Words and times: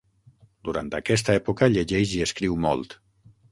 Durant 0.69 0.89
aquesta 0.99 1.35
època 1.41 1.69
llegeix 1.75 2.17
i 2.17 2.25
escriu 2.29 2.59
molt. 2.67 2.99